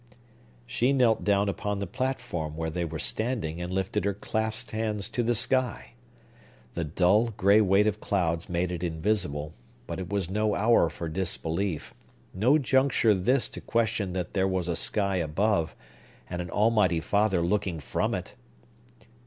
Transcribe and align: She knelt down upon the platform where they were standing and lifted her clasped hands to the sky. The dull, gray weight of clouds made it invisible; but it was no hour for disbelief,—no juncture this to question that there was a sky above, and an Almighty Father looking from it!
She 0.65 0.93
knelt 0.93 1.23
down 1.23 1.47
upon 1.47 1.77
the 1.77 1.85
platform 1.85 2.57
where 2.57 2.71
they 2.71 2.83
were 2.83 2.97
standing 2.97 3.61
and 3.61 3.71
lifted 3.71 4.03
her 4.03 4.15
clasped 4.15 4.71
hands 4.71 5.07
to 5.09 5.21
the 5.21 5.35
sky. 5.35 5.93
The 6.73 6.83
dull, 6.83 7.35
gray 7.37 7.61
weight 7.61 7.85
of 7.85 8.01
clouds 8.01 8.49
made 8.49 8.71
it 8.71 8.83
invisible; 8.83 9.53
but 9.85 9.99
it 9.99 10.09
was 10.09 10.27
no 10.27 10.55
hour 10.55 10.89
for 10.89 11.07
disbelief,—no 11.07 12.57
juncture 12.57 13.13
this 13.13 13.47
to 13.49 13.61
question 13.61 14.13
that 14.13 14.33
there 14.33 14.47
was 14.47 14.67
a 14.67 14.75
sky 14.75 15.17
above, 15.17 15.75
and 16.27 16.41
an 16.41 16.49
Almighty 16.49 16.99
Father 16.99 17.41
looking 17.43 17.79
from 17.79 18.15
it! 18.15 18.33